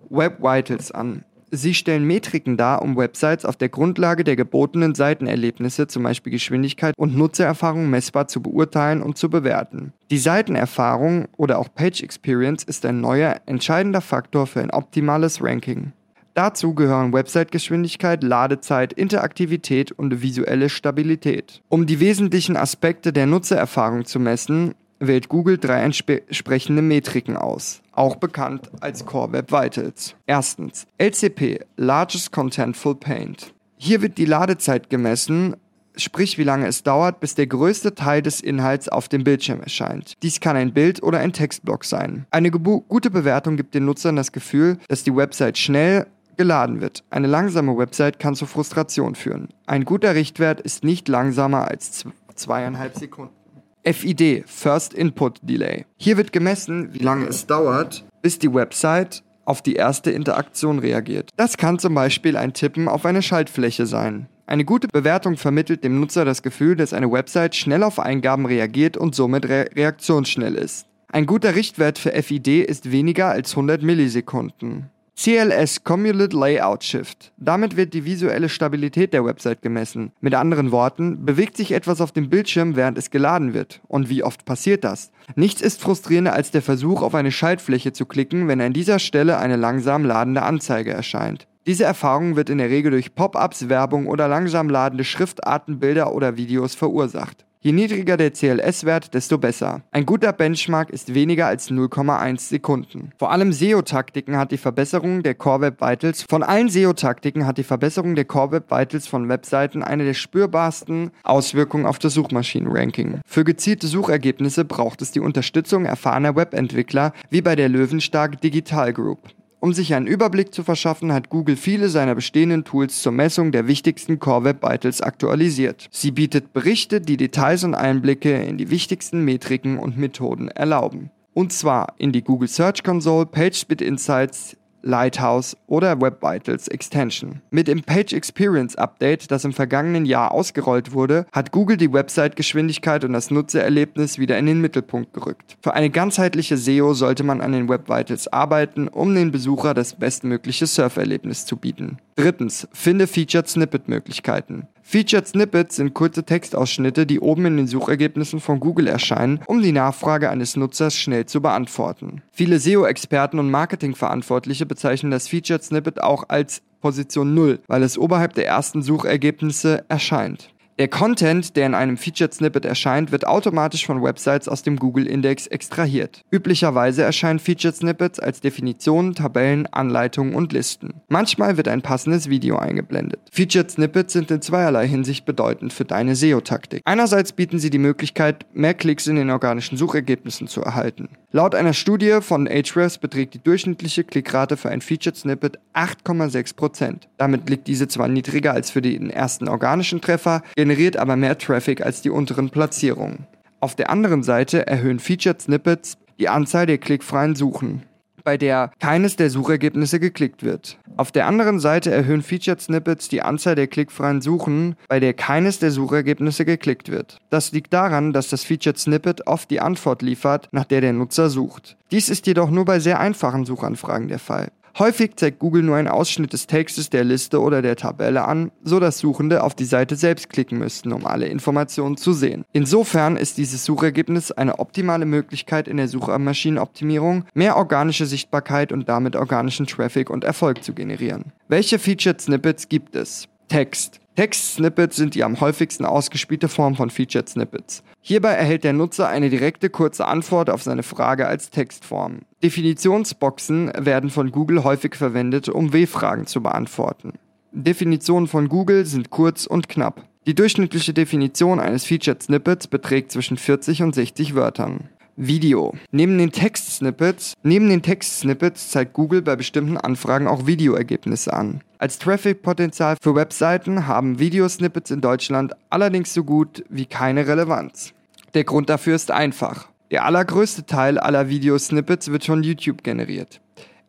Web 0.09 0.41
Vitals 0.41 0.91
an. 0.91 1.25
Sie 1.55 1.75
stellen 1.75 2.07
Metriken 2.07 2.57
dar, 2.57 2.81
um 2.81 2.97
Websites 2.97 3.45
auf 3.45 3.57
der 3.57 3.69
Grundlage 3.69 4.25
der 4.25 4.37
gebotenen 4.37 4.95
Seitenerlebnisse, 4.95 5.87
zum 5.87 6.03
Beispiel 6.03 6.33
Geschwindigkeit 6.33 6.95
und 6.97 7.15
Nutzererfahrung, 7.15 7.91
messbar 7.91 8.27
zu 8.27 8.41
beurteilen 8.41 9.03
und 9.03 9.19
zu 9.19 9.29
bewerten. 9.29 9.93
Die 10.11 10.17
Seitenerfahrung 10.17 11.29
oder 11.37 11.59
auch 11.59 11.69
Page 11.75 12.03
Experience 12.03 12.65
ist 12.65 12.87
ein 12.87 13.03
neuer, 13.03 13.43
entscheidender 13.45 14.01
Faktor 14.01 14.47
für 14.47 14.63
ein 14.63 14.71
optimales 14.71 15.43
Ranking. 15.43 15.93
Dazu 16.33 16.75
gehören 16.75 17.13
Website-Geschwindigkeit, 17.13 18.23
Ladezeit, 18.23 18.95
Interaktivität 18.95 19.93
und 19.93 20.23
visuelle 20.23 20.71
Stabilität. 20.71 21.61
Um 21.69 21.85
die 21.85 22.01
wesentlichen 22.01 22.57
Aspekte 22.57 23.13
der 23.13 23.27
Nutzererfahrung 23.27 24.07
zu 24.07 24.19
messen, 24.19 24.75
wählt 25.07 25.29
Google 25.29 25.59
drei 25.59 25.83
entsprechende 25.83 26.83
Metriken 26.83 27.37
aus, 27.37 27.83
auch 27.93 28.17
bekannt 28.17 28.71
als 28.81 29.05
Core 29.05 29.33
Web 29.33 29.53
Vitals. 29.53 30.15
Erstens 30.27 30.87
LCP, 30.99 31.61
Largest 31.77 32.33
Contentful 32.33 32.95
Paint. 32.95 33.53
Hier 33.77 34.01
wird 34.01 34.17
die 34.19 34.25
Ladezeit 34.25 34.91
gemessen, 34.91 35.57
sprich 35.97 36.39
wie 36.39 36.45
lange 36.45 36.67
es 36.67 36.83
dauert, 36.85 37.21
bis 37.21 37.35
der 37.35 37.49
größte 37.49 37.95
Teil 37.95 38.23
des 38.23 38.41
Inhalts 38.41 38.89
auf 38.89 39.09
dem 39.09 39.25
Bildschirm 39.25 39.61
erscheint. 39.61 40.15
Dies 40.23 40.41
kann 40.41 40.57
ein 40.57 40.73
Bild 40.73 41.03
oder 41.03 41.19
ein 41.19 41.33
Textblock 41.33 41.85
sein. 41.85 42.27
Eine 42.31 42.51
gute 42.51 43.11
Bewertung 43.11 43.57
gibt 43.57 43.75
den 43.75 43.85
Nutzern 43.85 44.17
das 44.17 44.33
Gefühl, 44.33 44.79
dass 44.89 45.03
die 45.03 45.15
Website 45.15 45.59
schnell 45.59 46.07
geladen 46.37 46.81
wird. 46.81 47.05
Eine 47.11 47.27
langsame 47.27 47.77
Website 47.77 48.19
kann 48.19 48.35
zu 48.35 48.47
Frustration 48.47 49.15
führen. 49.15 49.49
Ein 49.67 49.85
guter 49.85 50.15
Richtwert 50.15 50.61
ist 50.61 50.83
nicht 50.83 51.09
langsamer 51.09 51.69
als 51.69 52.05
zweieinhalb 52.35 52.97
Sekunden. 52.97 53.42
FID, 53.85 54.45
First 54.47 54.95
Input 54.95 55.41
Delay. 55.43 55.87
Hier 55.97 56.17
wird 56.17 56.33
gemessen, 56.33 56.95
wie 56.95 56.99
lange 56.99 57.27
es 57.27 57.47
dauert, 57.47 58.05
bis 58.23 58.39
die 58.39 58.53
Website 58.55 59.25
auf 59.45 59.61
die 59.61 59.75
erste 59.75 60.13
Interaktion 60.13 60.79
reagiert. 60.79 61.31
Das 61.37 61.57
kann 61.57 61.81
zum 61.81 61.95
Beispiel 61.95 62.37
ein 62.37 62.53
Tippen 62.53 62.87
auf 62.87 63.05
eine 63.05 63.23
Schaltfläche 63.23 63.87
sein. 63.87 64.29
Eine 64.47 64.65
gute 64.65 64.87
Bewertung 64.87 65.37
vermittelt 65.37 65.83
dem 65.83 65.99
Nutzer 65.99 66.25
das 66.25 66.43
Gefühl, 66.43 66.77
dass 66.77 66.93
eine 66.93 67.11
Website 67.11 67.57
schnell 67.57 67.83
auf 67.83 67.99
Eingaben 67.99 68.47
reagiert 68.47 68.97
und 68.97 69.17
somit 69.17 69.49
re 69.49 69.67
reaktionsschnell 69.75 70.55
ist. 70.55 70.87
Ein 71.11 71.27
guter 71.27 71.57
Richtwert 71.57 71.99
für 71.99 72.11
FID 72.13 72.49
ist 72.49 72.93
weniger 72.93 73.31
als 73.31 73.51
100 73.51 73.83
Millisekunden. 73.83 74.92
CLS 75.15 75.85
Cumulative 75.85 76.37
Layout 76.37 76.83
Shift. 76.83 77.33
Damit 77.37 77.77
wird 77.77 77.95
die 77.95 78.05
visuelle 78.05 78.49
Stabilität 78.49 79.13
der 79.13 79.25
Website 79.25 79.63
gemessen. 79.63 80.13
Mit 80.21 80.35
anderen 80.35 80.73
Worten, 80.73 81.25
bewegt 81.25 81.57
sich 81.57 81.73
etwas 81.73 82.01
auf 82.01 82.13
dem 82.13 82.29
Bildschirm, 82.29 82.77
während 82.77 82.99
es 82.99 83.11
geladen 83.11 83.55
wird. 83.55 83.81
Und 83.87 84.09
wie 84.09 84.25
oft 84.25 84.45
passiert 84.45 84.85
das? 84.85 85.13
Nichts 85.37 85.61
ist 85.61 85.81
frustrierender 85.81 86.33
als 86.33 86.51
der 86.51 86.63
Versuch, 86.63 87.03
auf 87.03 87.15
eine 87.15 87.31
Schaltfläche 87.31 87.93
zu 87.93 88.07
klicken, 88.07 88.49
wenn 88.49 88.61
an 88.61 88.73
dieser 88.73 88.99
Stelle 88.99 89.39
eine 89.39 89.57
langsam 89.57 90.05
ladende 90.05 90.43
Anzeige 90.43 90.93
erscheint. 90.93 91.47
Diese 91.67 91.85
Erfahrung 91.85 92.35
wird 92.35 92.51
in 92.51 92.59
der 92.59 92.71
Regel 92.71 92.91
durch 92.91 93.15
Pop-ups, 93.15 93.69
Werbung 93.69 94.09
oder 94.09 94.27
langsam 94.27 94.69
ladende 94.69 95.05
Schriftarten, 95.05 95.79
Bilder 95.79 96.13
oder 96.13 96.37
Videos 96.37 96.75
verursacht. 96.75 97.45
Je 97.65 97.71
niedriger 97.71 98.17
der 98.17 98.33
CLS-Wert, 98.33 99.15
desto 99.15 99.39
besser. 99.39 99.83
Ein 99.93 100.05
guter 100.05 100.33
Benchmark 100.33 100.91
ist 100.91 101.15
weniger 101.15 101.47
als 101.47 101.71
0,1 101.71 102.41
Sekunden. 102.41 103.13
Vor 103.19 103.31
allem 103.31 103.53
SEO-Taktiken 103.53 104.37
hat 104.37 104.51
die 104.51 104.57
Verbesserung 104.57 105.23
der 105.23 105.37
Core 105.37 105.61
Web 105.61 105.81
Vitals 105.81 106.25
von 106.29 106.43
allen 106.43 106.69
SEO-Taktiken 106.69 107.47
hat 107.47 107.59
die 107.59 107.63
Verbesserung 107.63 108.17
der 108.17 108.25
Core 108.25 108.51
Web 108.51 108.73
Vitals 108.73 109.07
von 109.07 109.29
Webseiten 109.29 109.85
eine 109.85 110.05
der 110.05 110.15
spürbarsten 110.15 111.13
Auswirkungen 111.23 111.87
auf 111.87 112.01
das 112.01 112.15
Suchmaschinenranking. 112.15 113.21
Für 113.25 113.45
gezielte 113.45 113.87
Suchergebnisse 113.87 114.65
braucht 114.65 115.01
es 115.01 115.13
die 115.13 115.21
Unterstützung 115.21 115.85
erfahrener 115.85 116.35
Webentwickler 116.35 117.13
wie 117.31 117.43
bei 117.43 117.55
der 117.55 117.69
Löwenstark 117.69 118.41
Digital 118.41 118.93
Group. 118.93 119.21
Um 119.63 119.73
sich 119.73 119.95
einen 119.95 120.09
Überblick 120.09 120.53
zu 120.53 120.65
verschaffen, 120.65 121.13
hat 121.13 121.29
Google 121.29 121.55
viele 121.55 121.89
seiner 121.89 122.17
bestehenden 122.17 122.65
Tools 122.65 123.01
zur 123.01 123.13
Messung 123.13 123.53
der 123.53 123.69
wichtigsten 123.69 124.19
Core 124.19 124.43
Web 124.43 124.65
Vitals 124.65 125.01
aktualisiert. 125.01 125.87
Sie 125.93 126.11
bietet 126.11 126.53
Berichte, 126.53 127.01
die 127.01 127.17
Details 127.17 127.63
und 127.63 127.77
Einblicke 127.77 128.43
in 128.43 128.59
die 128.59 128.71
wichtigsten 128.71 129.25
Metriken 129.25 129.79
und 129.79 129.97
Methoden 129.97 130.49
erlauben. 130.49 131.13
Und 131.33 131.53
zwar 131.53 131.95
in 131.97 132.11
die 132.11 132.25
Google 132.25 132.49
Search 132.49 132.83
Console, 132.83 133.25
PageSpeed 133.25 133.83
Insights, 133.83 134.57
Lighthouse 134.83 135.57
oder 135.67 136.01
Web 136.01 136.23
Vitals 136.23 136.69
Extension. 136.69 137.41
Mit 137.51 137.69
dem 137.69 137.83
Page 137.83 138.13
Experience 138.13 138.77
Update, 138.77 139.31
das 139.31 139.45
im 139.45 139.53
vergangenen 139.53 140.05
Jahr 140.05 140.33
ausgerollt 140.33 140.93
wurde, 140.93 141.27
hat 141.33 141.53
Google 141.53 141.77
die 141.77 141.93
Website-Geschwindigkeit 141.93 143.05
und 143.05 143.13
das 143.13 143.31
Nutzererlebnis 143.31 144.19
wieder 144.19 144.39
in 144.39 144.47
den 144.47 144.61
Mittelpunkt 144.61 145.13
gerückt. 145.13 145.57
Für 145.63 145.75
eine 145.75 145.91
ganzheitliche 145.91 146.57
SEO 146.57 146.95
sollte 146.95 147.25
man 147.25 147.41
an 147.41 147.53
den 147.53 147.69
Web 147.69 147.89
Vitals 147.89 148.29
arbeiten, 148.33 148.89
um 148.89 149.15
den 149.15 149.31
Besucher 149.31 149.75
das 149.75 149.95
bestmögliche 149.95 150.67
Surferlebnis 150.67 151.47
zu 151.47 151.57
bieten. 151.57 151.99
Drittens, 152.17 152.69
finde 152.73 153.07
Featured 153.07 153.49
Snippet-Möglichkeiten. 153.49 154.69
Featured 154.83 155.27
Snippets 155.27 155.77
sind 155.77 155.95
kurze 155.95 156.25
Textausschnitte, 156.25 157.07
die 157.07 157.21
oben 157.21 157.47
in 157.47 157.57
den 157.57 157.67
Suchergebnissen 157.67 158.41
von 158.41 158.61
Google 158.61 158.89
erscheinen, 158.89 159.41
um 159.47 159.63
die 159.63 159.73
Nachfrage 159.73 160.29
eines 160.29 160.57
Nutzers 160.57 160.97
schnell 160.97 161.27
zu 161.27 161.41
beantworten. 161.41 162.23
Viele 162.33 162.59
SEO-Experten 162.59 163.39
und 163.39 163.51
Marketingverantwortliche 163.51 164.67
bezeichnen 164.67 165.11
das 165.11 165.29
Featured 165.29 165.63
Snippet 165.63 166.03
auch 166.03 166.29
als 166.29 166.63
Position 166.81 167.33
0, 167.33 167.61
weil 167.69 167.83
es 167.83 167.97
oberhalb 167.97 168.35
der 168.35 168.47
ersten 168.47 168.83
Suchergebnisse 168.83 169.85
erscheint. 169.89 170.51
Der 170.79 170.89
Content, 170.89 171.55
der 171.57 171.67
in 171.67 171.75
einem 171.75 171.99
Featured 171.99 172.33
Snippet 172.33 172.65
erscheint, 172.65 173.13
wird 173.13 173.27
automatisch 173.27 173.85
von 173.85 174.03
Websites 174.03 174.49
aus 174.49 174.63
dem 174.63 174.79
Google-Index 174.79 175.47
extrahiert. 175.49 176.23
Üblicherweise 176.31 177.03
erscheinen 177.03 177.39
Featured 177.39 177.77
Snippets 177.77 178.19
als 178.19 178.41
Definitionen, 178.41 179.15
Tabellen, 179.15 179.67
Anleitungen 179.67 180.35
und 180.35 180.55
Listen. 180.55 180.95
Manchmal 181.09 181.59
wird 181.59 181.69
ein 181.69 181.83
passendes 181.83 182.31
Video 182.31 182.57
eingeblendet. 182.57 183.21
Featured 183.31 183.71
Snippets 183.71 184.15
sind 184.15 184.31
in 184.31 184.41
zweierlei 184.41 184.89
Hinsicht 184.89 185.27
bedeutend 185.27 185.75
für 185.75 185.85
deine 185.85 186.17
SEO-Taktik. 186.17 186.81
Einerseits 186.87 187.33
bieten 187.33 187.59
sie 187.59 187.71
die 187.71 187.79
Möglichkeit, 187.79 188.47
mehr 188.55 188.75
Klicks 188.75 189.07
in 189.07 189.17
den 189.17 189.31
organischen 189.31 189.77
Suchergebnissen 189.77 190.49
zu 190.49 190.63
erhalten. 190.63 191.11
Laut 191.33 191.55
einer 191.55 191.73
Studie 191.75 192.19
von 192.21 192.47
Ahrefs 192.47 192.99
beträgt 192.99 193.35
die 193.35 193.43
durchschnittliche 193.43 194.05
Klickrate 194.05 194.57
für 194.57 194.71
ein 194.71 194.81
Featured 194.81 195.17
Snippet 195.17 195.59
8,6%. 195.75 197.09
Damit 197.17 197.49
liegt 197.49 197.69
diese 197.69 197.89
zwar 197.89 198.09
niedriger 198.09 198.53
als 198.53 198.71
für 198.71 198.83
den 198.83 199.11
ersten 199.11 199.49
organischen 199.49 200.01
Treffer, 200.01 200.43
generiert 200.73 200.97
aber 200.97 201.17
mehr 201.17 201.37
Traffic 201.37 201.85
als 201.85 202.01
die 202.01 202.09
unteren 202.09 202.49
Platzierungen. 202.49 203.27
Auf 203.61 203.75
der 203.75 203.91
anderen 203.91 204.23
Seite 204.23 204.67
erhöhen 204.67 205.01
Featured 205.01 205.43
Snippets 205.43 205.99
die 206.19 206.31
Anzahl 206.31 206.65
der 206.65 206.79
klickfreien 206.79 207.35
Suchen, 207.35 207.83
bei 208.25 208.39
der 208.39 208.71
keines 208.81 209.17
der 209.17 209.29
Suchergebnisse 209.29 210.01
geklickt 210.01 210.43
wird. 210.43 210.79
Auf 210.97 211.13
der 211.13 211.27
anderen 211.27 211.61
Seite 211.61 211.91
erhöhen 211.91 212.23
Featured 212.23 212.63
Snippets 212.63 213.11
die 213.11 213.21
Anzahl 213.21 213.55
der 213.55 213.67
klickfreien 213.67 214.23
Suchen, 214.23 214.77
bei 214.89 214.99
der 214.99 215.13
keines 215.13 215.59
der 215.59 215.73
Suchergebnisse 215.73 216.47
geklickt 216.47 216.91
wird. 216.91 217.19
Das 217.29 217.53
liegt 217.53 217.75
daran, 217.75 218.15
dass 218.15 218.31
das 218.31 218.43
Featured 218.43 218.79
Snippet 218.79 219.27
oft 219.27 219.51
die 219.51 219.61
Antwort 219.61 220.01
liefert, 220.01 220.49
nach 220.53 220.65
der 220.65 220.81
der 220.81 220.95
Nutzer 220.95 221.29
sucht. 221.29 221.77
Dies 221.91 222.09
ist 222.09 222.27
jedoch 222.27 222.49
nur 222.49 222.65
bei 222.65 222.81
sehr 222.81 222.99
einfachen 222.99 223.45
Suchanfragen 223.45 224.09
der 224.09 224.21
Fall. 224.21 224.49
Häufig 224.79 225.17
zeigt 225.17 225.39
Google 225.39 225.63
nur 225.63 225.77
einen 225.77 225.89
Ausschnitt 225.89 226.33
des 226.33 226.47
Textes 226.47 226.91
der 226.91 227.05
Liste 227.05 227.41
oder 227.41 227.63
der 227.63 227.77
Tabelle 227.77 228.25
an, 228.25 228.51
so 228.63 228.81
dass 228.81 228.99
Suchende 228.99 229.43
auf 229.43 229.55
die 229.55 229.65
Seite 229.65 229.97
selbst 229.97 230.29
klicken 230.29 230.59
müssten, 230.59 230.93
um 230.93 231.07
alle 231.07 231.27
Informationen 231.27 231.97
zu 231.97 232.13
sehen. 232.13 232.45
Insofern 232.53 233.17
ist 233.17 233.39
dieses 233.39 233.65
Suchergebnis 233.65 234.33
eine 234.33 234.59
optimale 234.59 235.07
Möglichkeit 235.07 235.69
in 235.69 235.77
der 235.77 235.89
Suchmaschinenoptimierung, 235.89 237.25
mehr 237.35 237.57
organische 237.57 238.07
Sichtbarkeit 238.07 238.73
und 238.73 238.89
damit 238.89 239.17
organischen 239.17 239.67
Traffic 239.67 240.11
und 240.11 240.25
Erfolg 240.25 240.65
zu 240.65 240.73
generieren. 240.73 241.33
Welche 241.49 241.79
Featured 241.79 242.21
Snippets 242.21 242.69
gibt 242.69 242.97
es? 242.97 243.29
Text. 243.49 244.02
Text-Snippets 244.15 244.97
sind 244.97 245.15
die 245.15 245.25
am 245.25 245.41
häufigsten 245.41 245.87
ausgespielte 245.87 246.49
Form 246.49 246.75
von 246.75 246.91
Featured 246.91 247.29
Snippets. 247.29 247.83
Hierbei 248.03 248.33
erhält 248.33 248.63
der 248.63 248.75
Nutzer 248.75 249.09
eine 249.09 249.31
direkte 249.31 249.71
kurze 249.71 250.07
Antwort 250.07 250.51
auf 250.51 250.63
seine 250.63 250.83
Frage 250.83 251.27
als 251.27 251.49
Textform. 251.49 252.21
Definitionsboxen 252.43 253.73
werden 253.79 254.11
von 254.11 254.31
Google 254.31 254.65
häufig 254.65 254.97
verwendet, 254.97 255.49
um 255.49 255.73
W-Fragen 255.73 256.27
zu 256.27 256.43
beantworten. 256.43 257.15
Definitionen 257.53 258.29
von 258.29 258.49
Google 258.49 258.85
sind 258.85 259.11
kurz 259.11 259.47
und 259.47 259.69
knapp. 259.69 260.05
Die 260.27 260.35
durchschnittliche 260.35 260.93
Definition 260.93 261.59
eines 261.59 261.85
Featured 261.85 262.23
Snippets 262.23 262.67
beträgt 262.67 263.13
zwischen 263.13 263.39
40 263.39 263.83
und 263.83 263.95
60 263.95 264.35
Wörtern. 264.35 264.91
Video. 265.17 265.75
Neben 265.91 266.17
den 266.17 266.33
Text-Snippets, 266.33 267.35
neben 267.43 267.69
den 267.69 267.83
Text-Snippets 267.83 268.71
zeigt 268.71 268.95
Google 268.95 269.23
bei 269.23 269.37
bestimmten 269.37 269.77
Anfragen 269.77 270.27
auch 270.27 270.47
Videoergebnisse 270.47 271.33
an. 271.33 271.61
Als 271.83 271.99
Traffic-Potenzial 271.99 272.95
für 273.03 273.17
Webseiten 273.17 273.89
haben 273.89 274.21
Videosnippets 274.21 274.93
in 274.93 275.01
Deutschland 275.01 275.53
allerdings 275.69 276.15
so 276.15 276.23
gut 276.23 276.63
wie 276.69 276.87
keine 276.87 277.27
Relevanz. 277.27 277.93
Der 278.35 278.45
Grund 278.45 278.71
dafür 278.71 278.95
ist 278.95 279.11
einfach. 279.11 279.67
Der 279.91 280.05
allergrößte 280.05 280.65
Teil 280.65 280.97
aller 280.97 281.29
Videosnippets 281.29 282.13
wird 282.13 282.25
von 282.25 282.45
YouTube 282.45 282.85
generiert. 282.85 283.41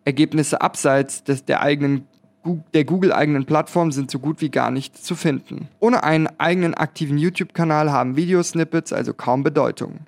Ergebnisse 0.05 0.59
abseits 0.59 1.23
des, 1.23 1.45
der 1.45 1.61
der 2.73 2.83
Google-eigenen 2.83 3.45
Plattform 3.45 3.91
sind 3.91 4.09
so 4.09 4.17
gut 4.17 4.41
wie 4.41 4.49
gar 4.49 4.71
nicht 4.71 4.97
zu 4.97 5.13
finden. 5.15 5.67
Ohne 5.79 6.03
einen 6.03 6.27
eigenen 6.39 6.73
aktiven 6.73 7.19
YouTube-Kanal 7.19 7.91
haben 7.91 8.15
Videosnippets 8.15 8.91
also 8.91 9.13
kaum 9.13 9.43
Bedeutung. 9.43 9.99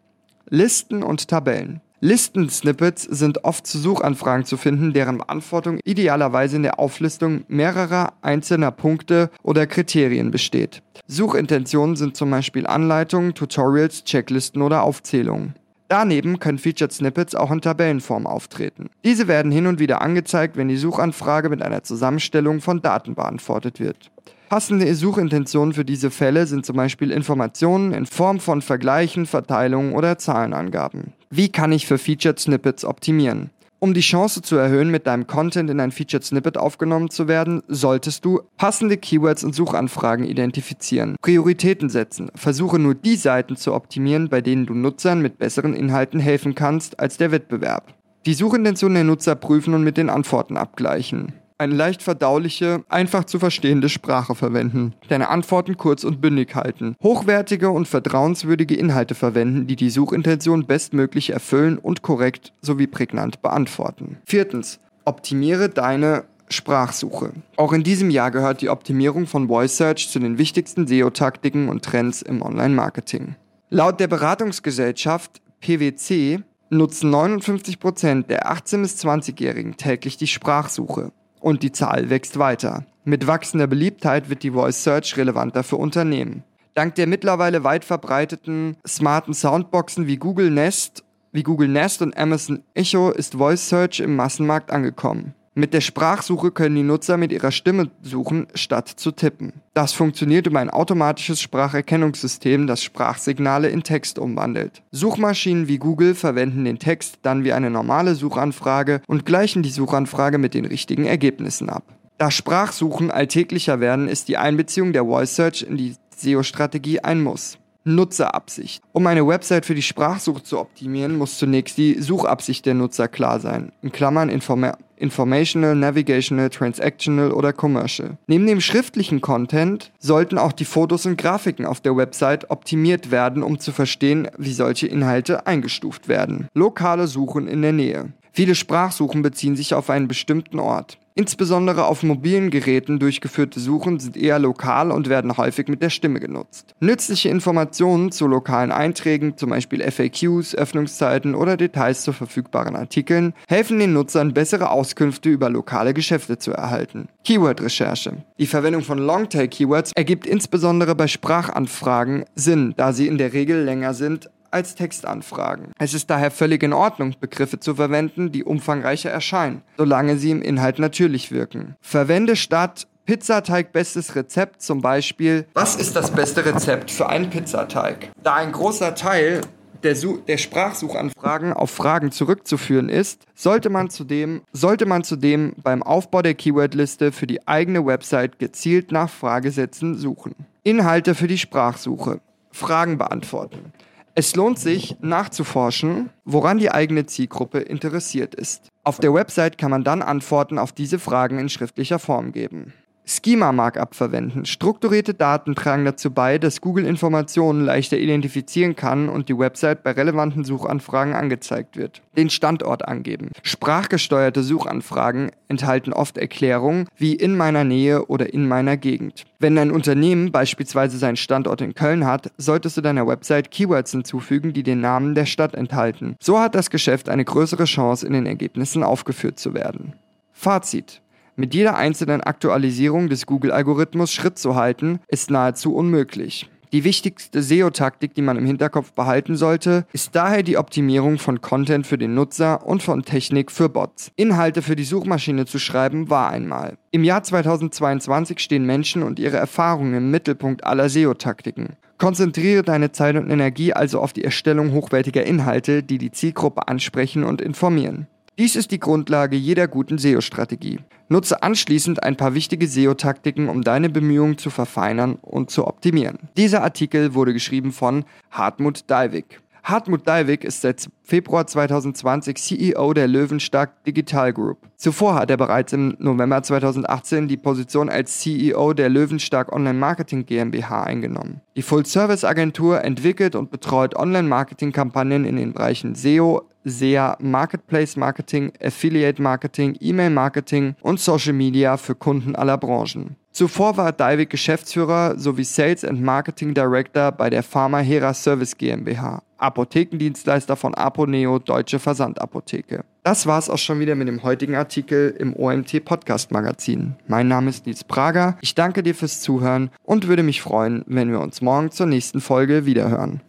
Listen 0.49 1.03
und 1.03 1.27
Tabellen. 1.27 1.81
Listen-Snippets 2.05 3.01
sind 3.01 3.45
oft 3.45 3.65
zu 3.65 3.79
Suchanfragen 3.79 4.45
zu 4.45 4.57
finden, 4.57 4.93
deren 4.93 5.17
Beantwortung 5.17 5.79
idealerweise 5.83 6.55
in 6.57 6.61
der 6.61 6.77
Auflistung 6.77 7.45
mehrerer 7.47 8.13
einzelner 8.21 8.69
Punkte 8.69 9.31
oder 9.41 9.65
Kriterien 9.65 10.29
besteht. 10.29 10.83
Suchintentionen 11.07 11.95
sind 11.95 12.15
zum 12.15 12.29
Beispiel 12.29 12.67
Anleitungen, 12.67 13.33
Tutorials, 13.33 14.03
Checklisten 14.03 14.61
oder 14.61 14.83
Aufzählungen. 14.83 15.55
Daneben 15.87 16.39
können 16.39 16.57
Featured 16.57 16.91
Snippets 16.91 17.35
auch 17.35 17.51
in 17.51 17.61
Tabellenform 17.61 18.25
auftreten. 18.25 18.89
Diese 19.03 19.27
werden 19.27 19.51
hin 19.51 19.67
und 19.67 19.79
wieder 19.79 20.01
angezeigt, 20.01 20.57
wenn 20.57 20.67
die 20.67 20.77
Suchanfrage 20.77 21.49
mit 21.49 21.61
einer 21.61 21.83
Zusammenstellung 21.83 22.61
von 22.61 22.81
Daten 22.81 23.13
beantwortet 23.13 23.79
wird. 23.79 24.11
Passende 24.49 24.93
Suchintentionen 24.93 25.73
für 25.73 25.85
diese 25.85 26.11
Fälle 26.11 26.45
sind 26.47 26.65
zum 26.65 26.75
Beispiel 26.75 27.11
Informationen 27.11 27.93
in 27.93 28.05
Form 28.05 28.39
von 28.39 28.61
Vergleichen, 28.61 29.25
Verteilungen 29.25 29.93
oder 29.93 30.17
Zahlenangaben. 30.17 31.13
Wie 31.29 31.49
kann 31.49 31.71
ich 31.71 31.87
für 31.87 31.97
Featured 31.97 32.39
Snippets 32.39 32.85
optimieren? 32.85 33.49
Um 33.79 33.93
die 33.93 34.01
Chance 34.01 34.41
zu 34.41 34.55
erhöhen, 34.55 34.89
mit 34.89 35.05
deinem 35.05 35.27
Content 35.27 35.69
in 35.69 35.79
ein 35.79 35.91
Featured 35.91 36.23
Snippet 36.23 36.57
aufgenommen 36.57 37.09
zu 37.09 37.27
werden, 37.27 37.61
solltest 37.67 38.23
du 38.23 38.41
passende 38.57 38.97
Keywords 38.97 39.43
und 39.43 39.53
Suchanfragen 39.53 40.25
identifizieren, 40.25 41.17
Prioritäten 41.21 41.89
setzen, 41.89 42.31
versuche 42.35 42.79
nur 42.79 42.95
die 42.95 43.17
Seiten 43.17 43.57
zu 43.57 43.73
optimieren, 43.73 44.29
bei 44.29 44.41
denen 44.41 44.65
du 44.65 44.73
Nutzern 44.73 45.21
mit 45.21 45.37
besseren 45.37 45.73
Inhalten 45.73 46.19
helfen 46.19 46.55
kannst 46.55 46.99
als 46.99 47.17
der 47.17 47.31
Wettbewerb. 47.31 47.93
Die 48.25 48.33
Suchintentionen 48.33 48.95
der 48.95 49.03
Nutzer 49.03 49.35
prüfen 49.35 49.73
und 49.73 49.83
mit 49.83 49.97
den 49.97 50.09
Antworten 50.09 50.57
abgleichen 50.57 51.33
eine 51.57 51.73
leicht 51.73 52.03
verdauliche, 52.03 52.83
einfach 52.89 53.23
zu 53.23 53.39
verstehende 53.39 53.89
Sprache 53.89 54.35
verwenden, 54.35 54.93
deine 55.07 55.29
Antworten 55.29 55.77
kurz 55.77 56.03
und 56.03 56.19
bündig 56.19 56.55
halten, 56.55 56.95
hochwertige 57.01 57.69
und 57.69 57.87
vertrauenswürdige 57.87 58.75
Inhalte 58.75 59.15
verwenden, 59.15 59.67
die 59.67 59.75
die 59.75 59.89
Suchintention 59.89 60.65
bestmöglich 60.65 61.29
erfüllen 61.31 61.77
und 61.77 62.01
korrekt 62.01 62.53
sowie 62.61 62.87
prägnant 62.87 63.41
beantworten. 63.41 64.17
Viertens, 64.25 64.79
optimiere 65.05 65.69
deine 65.69 66.25
Sprachsuche. 66.49 67.31
Auch 67.55 67.73
in 67.73 67.83
diesem 67.83 68.09
Jahr 68.09 68.31
gehört 68.31 68.61
die 68.61 68.69
Optimierung 68.69 69.25
von 69.25 69.47
Voice 69.47 69.77
Search 69.77 70.09
zu 70.09 70.19
den 70.19 70.37
wichtigsten 70.37 70.87
SEO-Taktiken 70.87 71.69
und 71.69 71.83
Trends 71.83 72.21
im 72.21 72.41
Online-Marketing. 72.41 73.35
Laut 73.69 73.99
der 73.99 74.07
Beratungsgesellschaft 74.07 75.41
PwC 75.61 76.41
nutzen 76.69 77.13
59% 77.13 78.27
der 78.27 78.51
18- 78.51 78.81
bis 78.81 79.03
20-Jährigen 79.03 79.77
täglich 79.77 80.17
die 80.17 80.27
Sprachsuche 80.27 81.11
und 81.45 81.61
die 81.61 81.71
Zahl 81.71 82.09
wächst 82.09 82.39
weiter. 82.39 82.87
Mit 83.03 83.27
wachsender 83.27 83.67
Beliebtheit 83.67 84.31
wird 84.31 84.41
die 84.41 84.49
Voice 84.49 84.83
Search 84.83 85.15
relevanter 85.15 85.61
für 85.61 85.75
Unternehmen. 85.75 86.43
Dank 86.73 86.95
der 86.95 87.05
mittlerweile 87.05 87.63
weit 87.63 87.85
verbreiteten 87.85 88.77
smarten 88.85 89.35
Soundboxen 89.35 90.07
wie 90.07 90.17
Google 90.17 90.49
Nest, 90.49 91.03
wie 91.31 91.43
Google 91.43 91.67
Nest 91.67 92.01
und 92.01 92.17
Amazon 92.17 92.63
Echo 92.73 93.11
ist 93.11 93.35
Voice 93.35 93.69
Search 93.69 93.99
im 93.99 94.15
Massenmarkt 94.15 94.71
angekommen. 94.71 95.35
Mit 95.57 95.73
der 95.73 95.79
Sprachsuche 95.79 96.51
können 96.51 96.75
die 96.75 96.83
Nutzer 96.83 97.15
mit 97.15 97.31
ihrer 97.31 97.51
Stimme 97.51 97.89
suchen, 98.01 98.47
statt 98.55 98.89
zu 98.89 99.11
tippen. 99.11 99.53
Das 99.73 99.93
funktioniert 99.93 100.47
über 100.47 100.59
ein 100.59 100.69
automatisches 100.69 101.39
Spracherkennungssystem, 101.39 102.67
das 102.67 102.83
Sprachsignale 102.83 103.69
in 103.69 103.81
Text 103.81 104.19
umwandelt. 104.19 104.83
Suchmaschinen 104.91 105.69
wie 105.69 105.77
Google 105.77 106.13
verwenden 106.13 106.65
den 106.65 106.77
Text 106.77 107.19
dann 107.21 107.45
wie 107.45 107.53
eine 107.53 107.69
normale 107.69 108.15
Suchanfrage 108.15 109.01
und 109.07 109.25
gleichen 109.25 109.63
die 109.63 109.69
Suchanfrage 109.69 110.39
mit 110.39 110.55
den 110.55 110.65
richtigen 110.65 111.05
Ergebnissen 111.05 111.69
ab. 111.69 111.83
Da 112.17 112.31
Sprachsuchen 112.31 113.09
alltäglicher 113.09 113.79
werden, 113.79 114.09
ist 114.09 114.27
die 114.27 114.35
Einbeziehung 114.35 114.91
der 114.91 115.05
Voice 115.05 115.35
Search 115.35 115.61
in 115.63 115.77
die 115.77 115.95
SEO-Strategie 116.17 116.99
ein 116.99 117.23
Muss. 117.23 117.59
Nutzerabsicht. 117.85 118.83
Um 118.93 119.05
eine 119.07 119.25
Website 119.27 119.65
für 119.65 119.75
die 119.75 119.83
Sprachsuche 119.83 120.43
zu 120.43 120.59
optimieren, 120.59 121.17
muss 121.17 121.37
zunächst 121.37 121.77
die 121.77 122.01
Suchabsicht 122.01 122.65
der 122.65 122.73
Nutzer 122.73 123.07
klar 123.07 123.39
sein. 123.39 123.71
In 123.83 123.91
Klammern 123.91 124.29
Informa 124.29 124.75
Informational, 124.97 125.75
Navigational, 125.75 126.49
Transactional 126.49 127.31
oder 127.31 127.53
Commercial. 127.53 128.17
Neben 128.27 128.47
dem 128.47 128.61
schriftlichen 128.61 129.21
Content 129.21 129.91
sollten 129.99 130.37
auch 130.37 130.51
die 130.51 130.65
Fotos 130.65 131.05
und 131.05 131.17
Grafiken 131.17 131.65
auf 131.65 131.81
der 131.81 131.95
Website 131.95 132.49
optimiert 132.49 133.11
werden, 133.11 133.43
um 133.43 133.59
zu 133.59 133.71
verstehen, 133.71 134.27
wie 134.37 134.53
solche 134.53 134.87
Inhalte 134.87 135.47
eingestuft 135.47 136.07
werden. 136.07 136.47
Lokale 136.53 137.07
Suchen 137.07 137.47
in 137.47 137.61
der 137.61 137.73
Nähe. 137.73 138.13
Viele 138.31 138.55
Sprachsuchen 138.55 139.21
beziehen 139.21 139.55
sich 139.55 139.73
auf 139.73 139.89
einen 139.89 140.07
bestimmten 140.09 140.59
Ort. 140.59 140.97
Insbesondere 141.17 141.85
auf 141.85 142.03
mobilen 142.03 142.49
Geräten 142.49 142.99
durchgeführte 142.99 143.61
Suchen 143.61 144.01
sind 144.01 144.17
eher 144.17 144.37
lokal 144.37 144.91
und 144.91 145.07
werden 145.07 145.37
häufig 145.37 145.69
mit 145.69 145.81
der 145.81 145.89
Stimme 145.89 146.19
genutzt. 146.19 146.75
Nützliche 146.81 147.29
Informationen 147.29 148.11
zu 148.11 148.27
lokalen 148.27 148.73
Einträgen, 148.73 149.37
zum 149.37 149.51
Beispiel 149.51 149.81
FAQs, 149.81 150.55
Öffnungszeiten 150.55 151.33
oder 151.33 151.55
Details 151.55 152.03
zu 152.03 152.11
verfügbaren 152.11 152.75
Artikeln, 152.75 153.33
helfen 153.47 153.79
den 153.79 153.93
Nutzern 153.93 154.33
bessere 154.33 154.71
Auskünfte 154.71 155.29
über 155.29 155.49
lokale 155.49 155.93
Geschäfte 155.93 156.37
zu 156.37 156.51
erhalten. 156.51 157.07
Keyword-Recherche. 157.23 158.17
Die 158.37 158.45
Verwendung 158.45 158.83
von 158.83 158.97
Longtail-Keywords 158.97 159.93
ergibt 159.95 160.27
insbesondere 160.27 160.95
bei 160.95 161.07
Sprachanfragen 161.07 162.25
Sinn, 162.35 162.73
da 162.75 162.91
sie 162.91 163.07
in 163.07 163.17
der 163.17 163.31
Regel 163.31 163.63
länger 163.63 163.93
sind 163.93 164.29
als 164.55 164.73
Textanfragen. 164.73 165.73
Es 165.77 165.93
ist 165.93 166.09
daher 166.09 166.31
völlig 166.31 166.63
in 166.63 166.71
Ordnung, 166.71 167.13
Begriffe 167.19 167.59
zu 167.59 167.75
verwenden, 167.75 168.31
die 168.31 168.45
umfangreicher 168.45 169.11
erscheinen, 169.11 169.61
solange 169.77 170.17
sie 170.17 170.31
im 170.31 170.41
Inhalt 170.41 170.79
natürlich 170.79 171.31
wirken. 171.31 171.75
Verwende 171.81 172.37
statt 172.37 172.87
Pizzateig 173.05 173.73
bestes 173.73 174.15
Rezept 174.15 174.61
zum 174.61 174.81
Beispiel. 174.81 175.45
Was 175.53 175.75
ist 175.75 175.95
das 175.95 176.09
beste 176.09 176.45
Rezept 176.45 176.89
für 176.89 177.07
einen 177.09 177.29
Pizzateig? 177.29 178.09
Da 178.23 178.35
ein 178.35 178.53
großer 178.53 178.95
Teil 178.95 179.41
der, 179.83 179.93
der, 179.93 180.37
Sprachsuchanfragen 180.37 181.53
auf 181.53 181.69
Fragen 181.69 182.11
zurückzuführen 182.11 182.89
ist, 182.89 183.25
sollte 183.35 183.69
man, 183.69 183.89
zudem, 183.89 184.41
sollte 184.53 184.85
man 184.85 185.03
zudem 185.03 185.53
beim 185.61 185.83
Aufbau 185.83 186.21
der 186.21 186.33
Keywordliste 186.33 187.11
für 187.11 187.27
die 187.27 187.45
eigene 187.45 187.85
Website 187.85 188.39
gezielt 188.39 188.91
nach 188.91 189.09
Fragesätzen 189.09 189.95
suchen. 189.95 190.33
Inhalte 190.63 191.13
für 191.13 191.27
die 191.27 191.37
Sprachsuche. 191.37 192.21
Fragen 192.51 192.97
beantworten. 192.97 193.73
Es 194.17 194.33
lohnt 194.33 194.57
sich 194.57 194.95
nachzuforschen, 195.01 196.09
woran 196.23 196.57
die 196.57 196.71
eigene 196.71 197.05
Zielgruppe 197.05 197.59
interessiert 197.59 198.33
ist. 198.33 198.69
Auf 198.85 198.99
der 198.99 199.13
Website 199.13 199.57
kann 199.57 199.71
man 199.71 199.83
dann 199.83 200.01
Antworten 200.01 200.57
auf 200.57 200.71
diese 200.71 200.99
Fragen 200.99 201.37
in 201.37 201.49
schriftlicher 201.49 201.99
Form 201.99 202.31
geben. 202.31 202.73
Schema-Markup 203.05 203.95
verwenden. 203.95 204.45
Strukturierte 204.45 205.13
Daten 205.13 205.55
tragen 205.55 205.85
dazu 205.85 206.11
bei, 206.11 206.37
dass 206.37 206.61
Google 206.61 206.85
Informationen 206.85 207.63
leichter 207.63 207.97
identifizieren 207.97 208.75
kann 208.75 209.09
und 209.09 209.29
die 209.29 209.37
Website 209.37 209.83
bei 209.83 209.91
relevanten 209.91 210.43
Suchanfragen 210.43 211.13
angezeigt 211.13 211.77
wird. 211.77 212.01
Den 212.17 212.29
Standort 212.29 212.87
angeben. 212.87 213.31
Sprachgesteuerte 213.43 214.43
Suchanfragen 214.43 215.31
enthalten 215.47 215.93
oft 215.93 216.17
Erklärungen 216.17 216.87
wie 216.97 217.13
in 217.13 217.37
meiner 217.37 217.63
Nähe 217.63 218.05
oder 218.07 218.33
in 218.33 218.47
meiner 218.47 218.77
Gegend. 218.77 219.25
Wenn 219.39 219.55
dein 219.55 219.71
Unternehmen 219.71 220.31
beispielsweise 220.31 220.97
seinen 220.97 221.17
Standort 221.17 221.61
in 221.61 221.75
Köln 221.75 222.05
hat, 222.05 222.31
solltest 222.37 222.77
du 222.77 222.81
deiner 222.81 223.07
Website 223.07 223.51
Keywords 223.51 223.91
hinzufügen, 223.91 224.53
die 224.53 224.63
den 224.63 224.81
Namen 224.81 225.13
der 225.13 225.25
Stadt 225.25 225.53
enthalten. 225.53 226.15
So 226.19 226.39
hat 226.39 226.55
das 226.55 226.69
Geschäft 226.69 227.09
eine 227.09 227.25
größere 227.25 227.65
Chance, 227.65 228.07
in 228.07 228.13
den 228.13 228.25
Ergebnissen 228.25 228.83
aufgeführt 228.83 229.39
zu 229.39 229.53
werden. 229.53 229.93
Fazit. 230.31 231.01
Mit 231.37 231.53
jeder 231.53 231.75
einzelnen 231.75 232.21
Aktualisierung 232.21 233.09
des 233.09 233.25
Google-Algorithmus 233.25 234.13
Schritt 234.13 234.39
zu 234.39 234.55
halten, 234.55 234.99
ist 235.09 235.29
nahezu 235.29 235.75
unmöglich. 235.75 236.49
Die 236.71 236.83
wichtigste 236.83 237.41
SEO-Taktik, 237.41 238.13
die 238.13 238.21
man 238.21 238.37
im 238.37 238.45
Hinterkopf 238.45 238.93
behalten 238.93 239.35
sollte, 239.35 239.85
ist 239.91 240.15
daher 240.15 240.43
die 240.43 240.57
Optimierung 240.57 241.17
von 241.17 241.41
Content 241.41 241.85
für 241.85 241.97
den 241.97 242.15
Nutzer 242.15 242.65
und 242.65 242.83
von 242.83 243.03
Technik 243.03 243.51
für 243.51 243.69
Bots. 243.69 244.11
Inhalte 244.15 244.61
für 244.61 244.75
die 244.75 244.83
Suchmaschine 244.83 245.45
zu 245.45 245.59
schreiben 245.59 246.09
war 246.09 246.29
einmal. 246.29 246.77
Im 246.91 247.03
Jahr 247.03 247.23
2022 247.23 248.39
stehen 248.39 248.65
Menschen 248.65 249.03
und 249.03 249.19
ihre 249.19 249.37
Erfahrungen 249.37 249.93
im 249.93 250.11
Mittelpunkt 250.11 250.65
aller 250.65 250.89
SEO-Taktiken. 250.89 251.77
Konzentriere 251.97 252.63
deine 252.63 252.91
Zeit 252.91 253.15
und 253.15 253.29
Energie 253.29 253.73
also 253.73 253.99
auf 253.99 254.11
die 254.11 254.23
Erstellung 254.23 254.73
hochwertiger 254.73 255.25
Inhalte, 255.25 255.83
die 255.83 255.97
die 255.97 256.11
Zielgruppe 256.11 256.67
ansprechen 256.67 257.23
und 257.23 257.41
informieren. 257.41 258.07
Dies 258.37 258.57
ist 258.57 258.71
die 258.71 258.79
Grundlage 258.79 259.37
jeder 259.37 259.65
guten 259.69 259.97
SEO-Strategie. 259.97 260.79
Nutze 261.07 261.41
anschließend 261.41 262.03
ein 262.03 262.17
paar 262.17 262.33
wichtige 262.33 262.67
SEO-Taktiken, 262.67 263.47
um 263.47 263.61
deine 263.61 263.89
Bemühungen 263.89 264.37
zu 264.37 264.49
verfeinern 264.49 265.15
und 265.21 265.51
zu 265.51 265.65
optimieren. 265.65 266.19
Dieser 266.35 266.61
Artikel 266.61 267.13
wurde 267.13 267.31
geschrieben 267.31 267.71
von 267.71 268.03
Hartmut 268.31 268.83
Dalvik. 268.87 269.39
Hartmut 269.65 270.07
Dalvik 270.07 270.43
ist 270.43 270.61
seit 270.61 270.87
Februar 271.01 271.47
2020 271.47 272.37
CEO 272.37 272.93
der 272.93 273.07
Löwenstark 273.07 273.83
Digital 273.83 274.31
Group. 274.31 274.59
Zuvor 274.77 275.15
hat 275.15 275.31
er 275.31 275.37
bereits 275.37 275.73
im 275.73 275.95
November 275.97 276.43
2018 276.43 277.27
die 277.27 277.35
Position 277.35 277.89
als 277.89 278.19
CEO 278.19 278.73
der 278.73 278.89
Löwenstark 278.89 279.51
Online 279.51 279.79
Marketing 279.79 280.27
GmbH 280.27 280.83
eingenommen. 280.83 281.41
Die 281.55 281.63
Full-Service-Agentur 281.63 282.83
entwickelt 282.83 283.33
und 283.33 283.49
betreut 283.49 283.95
Online-Marketing-Kampagnen 283.95 285.25
in 285.25 285.37
den 285.37 285.53
Bereichen 285.53 285.95
SEO, 285.95 286.43
SEA, 286.63 287.17
Marketplace 287.19 287.97
Marketing, 287.97 288.53
Affiliate 288.63 289.19
Marketing, 289.19 289.75
E-Mail 289.79 290.11
Marketing 290.11 290.75
und 290.81 290.99
Social 290.99 291.33
Media 291.33 291.77
für 291.77 291.95
Kunden 291.95 292.35
aller 292.35 292.59
Branchen. 292.59 293.15
Zuvor 293.35 293.75
war 293.75 293.91
Dalvik 293.91 294.29
Geschäftsführer 294.29 295.19
sowie 295.19 295.43
Sales 295.43 295.83
and 295.83 296.01
Marketing 296.01 296.53
Director 296.53 297.11
bei 297.11 297.29
der 297.29 297.43
Pharma 297.43 297.79
Hera 297.79 298.13
Service 298.13 298.57
GmbH, 298.57 299.23
Apothekendienstleister 299.39 300.55
von 300.55 300.73
Aponeo 300.73 301.37
Deutsche 301.39 301.77
Versandapotheke. 301.77 302.85
Das 303.03 303.27
war's 303.27 303.49
auch 303.49 303.57
schon 303.57 303.81
wieder 303.81 303.95
mit 303.95 304.07
dem 304.07 304.23
heutigen 304.23 304.55
Artikel 304.55 305.13
im 305.19 305.35
OMT 305.35 305.83
Podcast 305.83 306.31
Magazin. 306.31 306.95
Mein 307.07 307.27
Name 307.27 307.49
ist 307.49 307.65
Nils 307.65 307.83
Prager. 307.83 308.37
Ich 308.39 308.55
danke 308.55 308.83
dir 308.83 308.95
fürs 308.95 309.19
Zuhören 309.19 309.69
und 309.83 310.07
würde 310.07 310.23
mich 310.23 310.41
freuen, 310.41 310.85
wenn 310.87 311.11
wir 311.11 311.19
uns 311.19 311.41
morgen 311.41 311.71
zur 311.71 311.87
nächsten 311.87 312.21
Folge 312.21 312.65
wiederhören. 312.65 313.19